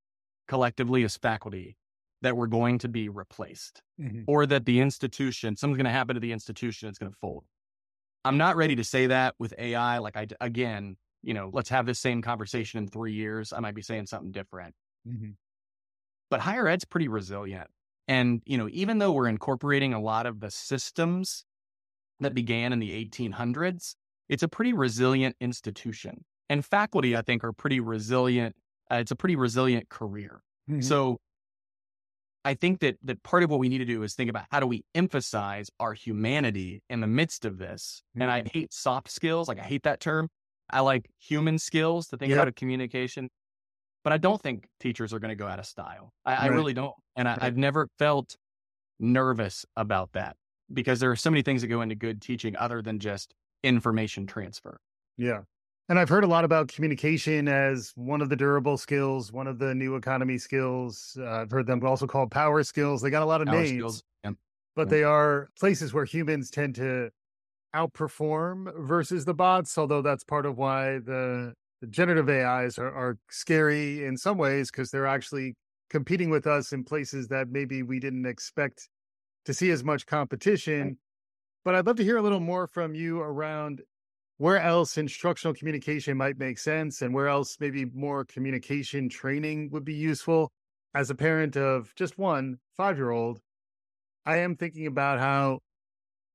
[0.48, 1.78] collectively as faculty
[2.22, 4.24] that we're going to be replaced mm-hmm.
[4.28, 7.46] or that the institution, something's going to happen to the institution, it's going to fold.
[8.26, 9.98] I'm not ready to say that with AI.
[10.00, 13.54] Like, I, again, you know, let's have this same conversation in three years.
[13.54, 14.76] I might be saying something different.
[15.08, 15.32] Mm-hmm.
[16.30, 17.68] But higher ed's pretty resilient.
[18.08, 21.46] And, you know, even though we're incorporating a lot of the systems
[22.20, 23.96] that began in the 1800s,
[24.30, 26.24] it's a pretty resilient institution.
[26.50, 28.56] And faculty, I think, are pretty resilient.
[28.90, 30.42] Uh, it's a pretty resilient career.
[30.70, 30.82] Mm-hmm.
[30.82, 31.20] So
[32.44, 34.60] I think that that part of what we need to do is think about how
[34.60, 38.04] do we emphasize our humanity in the midst of this.
[38.12, 38.22] Mm-hmm.
[38.22, 38.60] And I mm-hmm.
[38.60, 40.30] hate soft skills, like I hate that term.
[40.70, 42.38] I like human skills to think yep.
[42.38, 43.30] about a communication.
[44.04, 46.12] But I don't think teachers are going to go out of style.
[46.26, 46.42] I, right.
[46.44, 46.96] I really don't.
[47.16, 47.44] And I, right.
[47.44, 48.36] I've never felt
[49.00, 50.36] nervous about that
[50.74, 53.34] because there are so many things that go into good teaching other than just
[53.64, 54.80] information transfer.
[55.18, 55.42] Yeah.
[55.90, 59.60] And I've heard a lot about communication as one of the durable skills, one of
[59.60, 61.18] the new economy skills.
[61.20, 63.02] Uh, I've heard them also called power skills.
[63.02, 64.04] They got a lot of power names, skills.
[64.24, 64.32] Yeah.
[64.76, 64.92] but yeah.
[64.92, 67.10] they are places where humans tend to
[67.76, 69.78] outperform versus the bots.
[69.78, 74.70] Although that's part of why the, the generative AIs are, are scary in some ways
[74.72, 75.56] because they're actually
[75.90, 78.88] competing with us in places that maybe we didn't expect
[79.46, 80.98] to see as much competition.
[81.66, 83.82] But I'd love to hear a little more from you around
[84.38, 89.86] where else instructional communication might make sense and where else maybe more communication training would
[89.86, 90.52] be useful.
[90.94, 93.40] As a parent of just one five year old,
[94.26, 95.60] I am thinking about how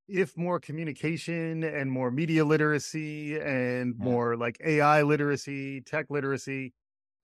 [0.09, 4.05] if more communication and more media literacy and yeah.
[4.05, 6.73] more like AI literacy, tech literacy,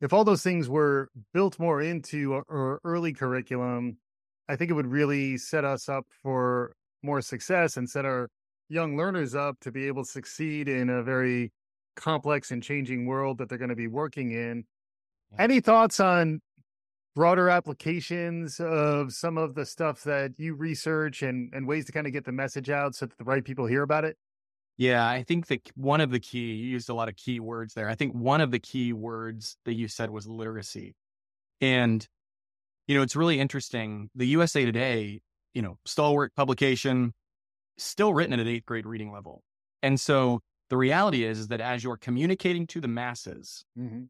[0.00, 3.98] if all those things were built more into our early curriculum,
[4.48, 8.28] I think it would really set us up for more success and set our
[8.68, 11.52] young learners up to be able to succeed in a very
[11.94, 14.64] complex and changing world that they're going to be working in.
[15.38, 16.40] Any thoughts on
[17.14, 22.06] broader applications of some of the stuff that you research and, and ways to kind
[22.06, 24.16] of get the message out so that the right people hear about it?
[24.78, 27.74] Yeah, I think that one of the key, you used a lot of key words
[27.74, 27.88] there.
[27.88, 30.94] I think one of the key words that you said was literacy.
[31.60, 32.06] And,
[32.86, 34.08] you know, it's really interesting.
[34.14, 35.20] The USA Today,
[35.54, 37.12] you know, stalwart publication,
[37.76, 39.42] still written at an eighth grade reading level.
[39.82, 44.04] And so the reality is, is that as you're communicating to the masses, mm-hmm.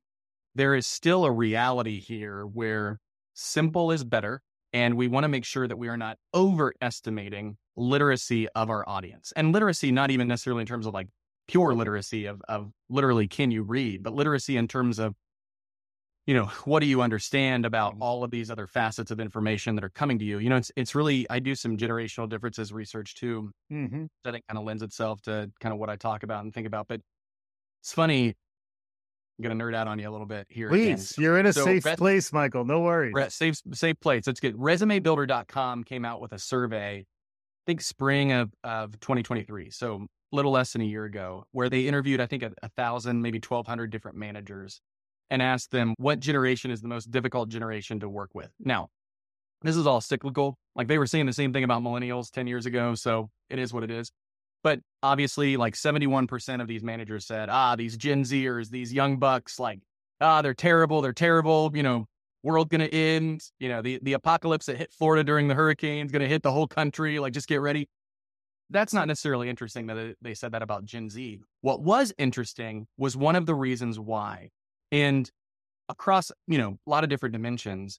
[0.55, 2.99] There is still a reality here where
[3.35, 4.43] simple is better.
[4.75, 9.33] And we want to make sure that we are not overestimating literacy of our audience.
[9.37, 11.09] And literacy, not even necessarily in terms of like
[11.47, 15.15] pure literacy of, of literally can you read, but literacy in terms of
[16.27, 18.03] you know, what do you understand about mm-hmm.
[18.03, 20.39] all of these other facets of information that are coming to you?
[20.39, 23.51] You know, it's it's really I do some generational differences research too.
[23.73, 24.05] Mm-hmm.
[24.25, 26.67] That it kind of lends itself to kind of what I talk about and think
[26.67, 26.87] about.
[26.89, 27.01] But
[27.81, 28.35] it's funny.
[29.43, 30.69] Gonna nerd out on you a little bit here.
[30.69, 32.65] Please, you're in a so safe res- place, Michael.
[32.65, 33.13] No worries.
[33.15, 34.27] Re- safe safe place.
[34.27, 37.05] Let's get resumebuilder.com came out with a survey, I
[37.67, 39.71] think spring of of 2023.
[39.71, 42.69] So a little less than a year ago, where they interviewed I think a, a
[42.71, 44.81] thousand, maybe 1,200 different managers
[45.31, 48.51] and asked them what generation is the most difficult generation to work with.
[48.61, 48.89] Now,
[49.63, 50.59] this is all cyclical.
[50.77, 52.95] Like they were saying the same thing about millennials 10 years ago.
[52.95, 54.11] So it is what it is.
[54.63, 59.59] But obviously, like 71% of these managers said, ah, these Gen Zers, these young bucks,
[59.59, 59.81] like,
[60.21, 61.03] ah, they're terrible.
[61.03, 61.71] They're terrible.
[61.75, 62.07] You know,
[62.43, 63.43] world going to end.
[63.59, 66.43] You know, the, the apocalypse that hit Florida during the hurricane is going to hit
[66.43, 67.19] the whole country.
[67.19, 67.89] Like, just get ready.
[68.71, 71.41] That's not necessarily interesting that they said that about Gen Z.
[71.61, 74.51] What was interesting was one of the reasons why
[74.93, 75.29] and
[75.89, 77.99] across, you know, a lot of different dimensions,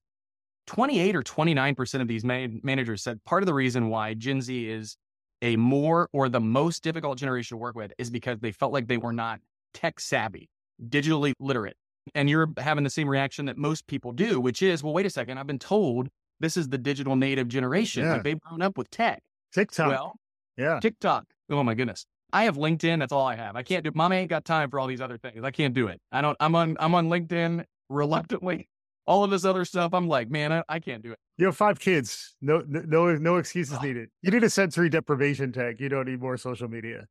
[0.67, 4.69] 28 or 29% of these man- managers said part of the reason why Gen Z
[4.69, 4.95] is
[5.43, 8.87] a more or the most difficult generation to work with is because they felt like
[8.87, 9.39] they were not
[9.73, 10.49] tech savvy,
[10.89, 11.75] digitally literate.
[12.15, 15.09] And you're having the same reaction that most people do, which is, well, wait a
[15.09, 18.03] second, I've been told this is the digital native generation.
[18.03, 18.13] Yeah.
[18.13, 19.21] Like they've grown up with tech.
[19.53, 19.89] TikTok.
[19.89, 20.15] Well,
[20.57, 20.79] yeah.
[20.79, 21.25] TikTok.
[21.49, 22.05] Oh my goodness.
[22.31, 22.99] I have LinkedIn.
[22.99, 23.55] That's all I have.
[23.55, 23.91] I can't do.
[23.93, 25.43] Mom ain't got time for all these other things.
[25.43, 26.01] I can't do it.
[26.11, 26.35] I don't.
[26.39, 26.75] I'm on.
[26.79, 28.69] I'm on LinkedIn reluctantly.
[29.05, 29.93] All of this other stuff.
[29.93, 31.19] I'm like, man, I, I can't do it.
[31.37, 32.35] You have five kids.
[32.41, 34.09] No, no, no excuses needed.
[34.21, 35.79] You need a sensory deprivation tank.
[35.79, 37.05] You don't need more social media.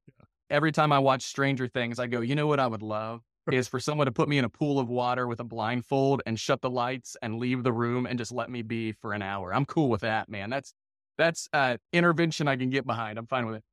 [0.49, 3.67] Every time I watch Stranger Things, I go, you know what I would love is
[3.67, 6.61] for someone to put me in a pool of water with a blindfold and shut
[6.61, 9.53] the lights and leave the room and just let me be for an hour.
[9.53, 10.51] I'm cool with that, man.
[10.51, 10.73] That's
[11.19, 13.19] that's uh intervention I can get behind.
[13.19, 13.65] I'm fine with it.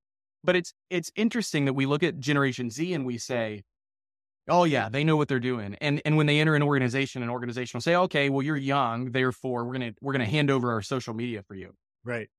[0.43, 3.61] But it's it's interesting that we look at Generation Z and we say,
[4.49, 5.75] oh yeah, they know what they're doing.
[5.81, 9.11] And and when they enter an organization, an organization will say, okay, well you're young,
[9.11, 11.73] therefore we're gonna we're gonna hand over our social media for you.
[12.03, 12.29] Right.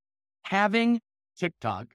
[0.44, 1.00] Having
[1.38, 1.94] TikTok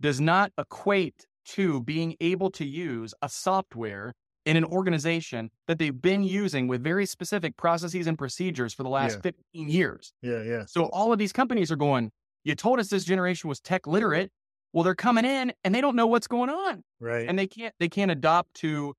[0.00, 6.00] does not equate to being able to use a software in an organization that they've
[6.02, 9.30] been using with very specific processes and procedures for the last yeah.
[9.54, 10.12] 15 years.
[10.20, 10.64] Yeah, yeah.
[10.66, 12.10] So all of these companies are going,
[12.44, 14.30] you told us this generation was tech literate.
[14.72, 16.82] Well, they're coming in and they don't know what's going on.
[16.98, 17.28] Right.
[17.28, 18.94] And they can't they can't adopt to,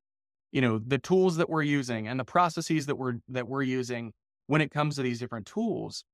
[0.54, 4.14] you know, the tools that we're using and the processes that we're that we're using
[4.48, 6.06] when it comes to these different tools.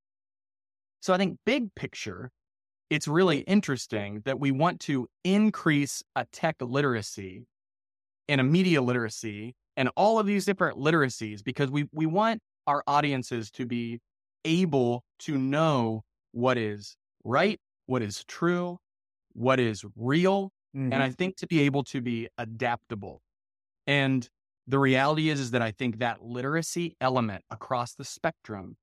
[1.00, 2.30] So I think big picture,
[2.88, 7.46] it's really interesting that we want to increase a tech literacy
[8.28, 12.82] and a media literacy and all of these different literacies because we we want our
[12.86, 14.00] audiences to be
[14.46, 18.78] able to know what is right, what is true,
[19.34, 20.94] what is real, mm-hmm.
[20.94, 23.20] and I think to be able to be adaptable.
[23.86, 24.28] And
[24.66, 28.76] the reality is, is that I think that literacy element across the spectrum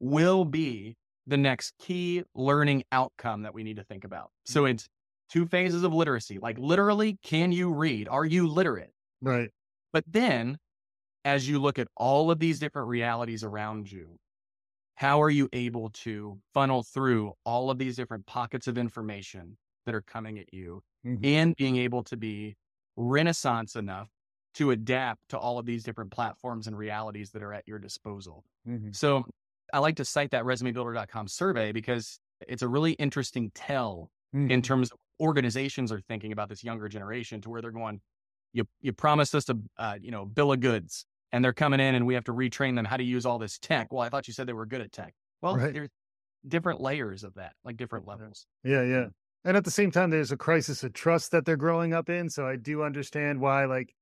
[0.00, 4.30] will be the next key learning outcome that we need to think about.
[4.44, 4.72] So mm-hmm.
[4.72, 4.88] it's
[5.30, 6.38] two phases of literacy.
[6.38, 8.08] Like literally, can you read?
[8.08, 8.90] Are you literate?
[9.22, 9.50] Right.
[9.92, 10.58] But then
[11.24, 14.18] as you look at all of these different realities around you,
[14.96, 19.94] how are you able to funnel through all of these different pockets of information that
[19.94, 21.24] are coming at you mm-hmm.
[21.24, 22.54] and being able to be
[22.96, 24.08] renaissance enough
[24.54, 28.44] to adapt to all of these different platforms and realities that are at your disposal.
[28.68, 28.92] Mm-hmm.
[28.92, 29.24] So
[29.72, 34.50] I like to cite that resumebuilder.com survey because it's a really interesting tell mm-hmm.
[34.50, 38.00] in terms of organizations are thinking about this younger generation to where they're going,
[38.52, 41.94] you, you promised us a, uh, you know, bill of goods and they're coming in
[41.94, 43.92] and we have to retrain them how to use all this tech.
[43.92, 45.14] Well, I thought you said they were good at tech.
[45.42, 45.72] Well, right.
[45.72, 45.90] there's
[46.46, 48.46] different layers of that, like different levels.
[48.62, 48.82] Yeah.
[48.82, 49.06] Yeah.
[49.44, 52.30] And at the same time, there's a crisis of trust that they're growing up in.
[52.30, 53.94] So I do understand why, like,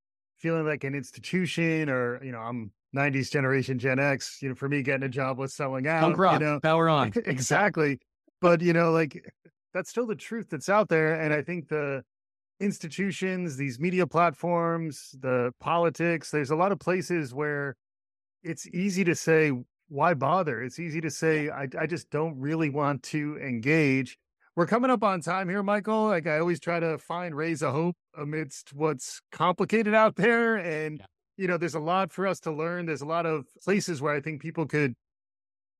[0.43, 4.67] feeling like an institution or, you know, I'm 90s generation Gen X, you know, for
[4.67, 6.01] me, getting a job was selling out.
[6.01, 7.13] Punk rock, you know, power on.
[7.25, 7.99] exactly.
[8.41, 9.33] But, you know, like,
[9.73, 11.19] that's still the truth that's out there.
[11.19, 12.03] And I think the
[12.59, 17.77] institutions, these media platforms, the politics, there's a lot of places where
[18.43, 19.53] it's easy to say,
[19.87, 20.61] why bother?
[20.61, 24.17] It's easy to say, I, I just don't really want to engage.
[24.55, 26.05] We're coming up on time here, Michael.
[26.05, 30.57] Like I always try to find rays of hope amidst what's complicated out there.
[30.57, 31.05] And, yeah.
[31.37, 32.85] you know, there's a lot for us to learn.
[32.85, 34.93] There's a lot of places where I think people could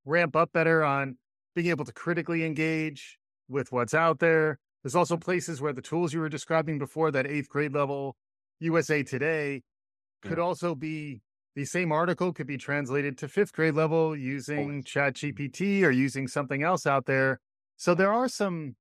[0.04, 1.18] ramp up better on
[1.54, 3.16] being able to critically engage
[3.48, 4.58] with what's out there.
[4.82, 8.16] There's also places where the tools you were describing before, that eighth grade level
[8.58, 9.62] USA Today,
[10.22, 10.44] could yeah.
[10.44, 11.22] also be
[11.54, 16.26] the same article could be translated to fifth grade level using chat gpt or using
[16.26, 17.38] something else out there
[17.76, 18.76] so there are some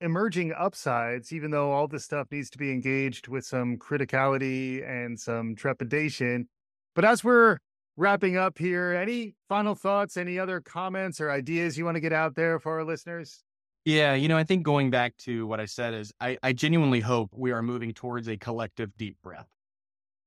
[0.00, 5.18] emerging upsides even though all this stuff needs to be engaged with some criticality and
[5.18, 6.48] some trepidation.
[6.94, 7.58] But as we're
[7.96, 12.12] wrapping up here any final thoughts any other comments or ideas you want to get
[12.12, 13.42] out there for our listeners?
[13.84, 17.00] Yeah, you know, I think going back to what I said is I, I genuinely
[17.00, 19.48] hope we are moving towards a collective deep breath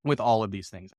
[0.04, 0.92] with all of these things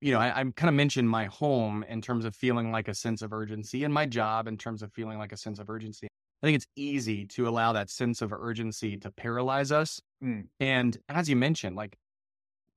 [0.00, 2.94] you know, I, I kind of mentioned my home in terms of feeling like a
[2.94, 6.08] sense of urgency and my job in terms of feeling like a sense of urgency.
[6.42, 10.00] I think it's easy to allow that sense of urgency to paralyze us.
[10.24, 10.46] Mm.
[10.58, 11.96] And as you mentioned, like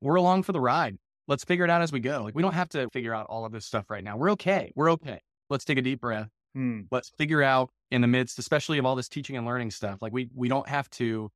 [0.02, 0.98] we're along for the ride.
[1.30, 2.24] Let's figure it out as we go.
[2.24, 4.18] Like we don't have to figure out all of this stuff right now.
[4.18, 4.74] We're okay.
[4.76, 5.22] We're okay.
[5.50, 6.28] Let's take a deep breath.
[6.58, 6.88] Mm.
[6.92, 10.02] Let's figure out in the midst, especially of all this teaching and learning stuff.
[10.02, 11.32] Like we we don't have to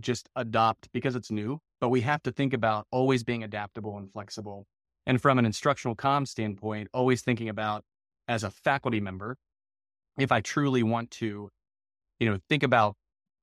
[0.00, 4.10] just adopt because it's new, but we have to think about always being adaptable and
[4.10, 4.66] flexible
[5.06, 7.84] and from an instructional comm standpoint, always thinking about
[8.28, 9.36] as a faculty member,
[10.18, 11.48] if I truly want to,
[12.18, 12.96] you know, think about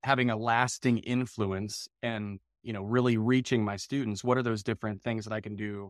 [0.04, 5.02] having a lasting influence and, you know, really reaching my students, what are those different
[5.02, 5.90] things that I can do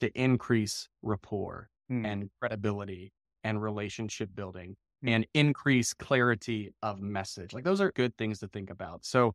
[0.00, 2.04] to increase rapport mm.
[2.04, 3.12] and credibility
[3.44, 4.74] and relationship building
[5.04, 5.10] mm.
[5.10, 7.52] and increase clarity of message?
[7.52, 9.04] Like those are good things to think about.
[9.04, 9.34] So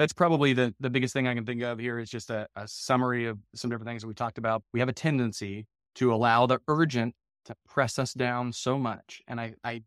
[0.00, 2.66] that's probably the, the biggest thing I can think of here is just a, a
[2.66, 4.62] summary of some different things that we talked about.
[4.72, 9.20] We have a tendency to allow the urgent to press us down so much.
[9.28, 9.82] And I, I,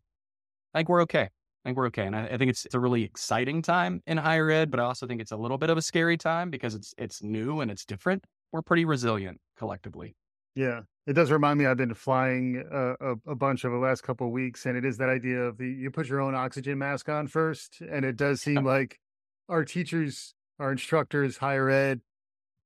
[0.72, 1.22] I think we're okay.
[1.22, 1.28] I
[1.64, 2.06] think we're okay.
[2.06, 4.84] And I, I think it's, it's a really exciting time in higher ed, but I
[4.84, 7.68] also think it's a little bit of a scary time because it's it's new and
[7.68, 8.24] it's different.
[8.52, 10.14] We're pretty resilient collectively.
[10.54, 11.66] Yeah, it does remind me.
[11.66, 14.84] I've been flying a, a, a bunch over the last couple of weeks, and it
[14.84, 18.16] is that idea of the you put your own oxygen mask on first, and it
[18.16, 19.00] does seem like
[19.48, 22.00] our teachers, our instructors, higher ed,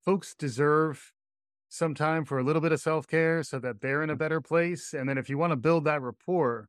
[0.05, 1.12] folks deserve
[1.69, 4.19] some time for a little bit of self care so that they're in a mm.
[4.19, 4.95] better place.
[4.95, 6.69] And then if you want to build that rapport,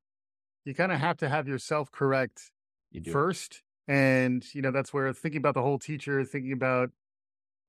[0.66, 2.52] you kind of have to have yourself correct
[3.12, 3.62] first.
[3.88, 6.92] And, you know, that's where thinking about the whole teacher, thinking about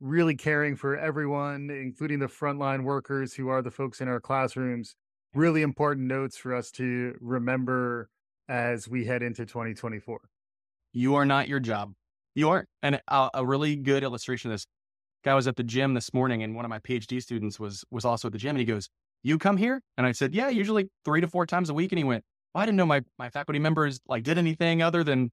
[0.00, 4.96] really caring for everyone, including the frontline workers who are the folks in our classrooms,
[5.34, 8.08] really important notes for us to remember
[8.48, 10.20] as we head into 2024.
[10.92, 11.92] You are not your job.
[12.34, 12.66] You are.
[12.82, 14.66] And a, a, really good illustration of this
[15.24, 18.04] guy was at the gym this morning and one of my PhD students was was
[18.04, 18.88] also at the gym and he goes,
[19.22, 19.82] You come here?
[19.96, 21.92] And I said, Yeah, usually three to four times a week.
[21.92, 25.04] And he went, well, I didn't know my, my faculty members like did anything other
[25.04, 25.30] than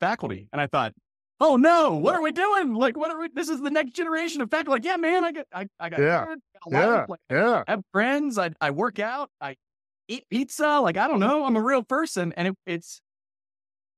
[0.00, 0.48] faculty.
[0.52, 0.92] And I thought,
[1.40, 2.74] Oh no, what are we doing?
[2.74, 3.28] Like, what are we?
[3.34, 4.70] This is the next generation of faculty.
[4.70, 6.34] Like, yeah, man, I got, I, I got, yeah,
[6.70, 7.64] yeah, like, yeah.
[7.66, 8.38] I have friends.
[8.38, 9.30] I, I work out.
[9.40, 9.56] I
[10.08, 10.80] eat pizza.
[10.80, 11.44] Like, I don't know.
[11.44, 13.00] I'm a real person, and it, it's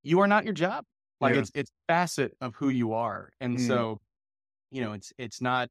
[0.03, 0.85] you are not your job.
[1.21, 1.41] Like yeah.
[1.41, 3.31] it's it's facet of who you are.
[3.41, 3.67] And mm.
[3.67, 4.01] so,
[4.71, 5.69] you know, it's it's not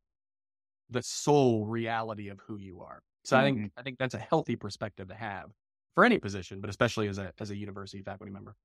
[0.89, 3.01] the sole reality of who you are.
[3.23, 3.39] So mm.
[3.39, 3.79] I think mm-hmm.
[3.79, 5.51] I think that's a healthy perspective to have
[5.93, 8.55] for any position, but especially as a as a university faculty member.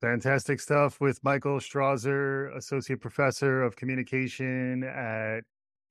[0.00, 5.40] Fantastic stuff with Michael Strawser, Associate Professor of Communication at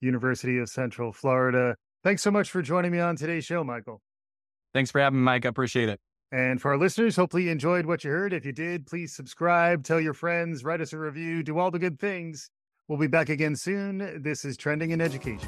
[0.01, 1.75] University of Central Florida.
[2.03, 4.01] Thanks so much for joining me on today's show, Michael.
[4.73, 5.45] Thanks for having me, Mike.
[5.45, 5.99] I appreciate it.
[6.33, 8.33] And for our listeners, hopefully you enjoyed what you heard.
[8.33, 11.77] If you did, please subscribe, tell your friends, write us a review, do all the
[11.77, 12.49] good things.
[12.87, 14.23] We'll be back again soon.
[14.23, 15.47] This is Trending in Education.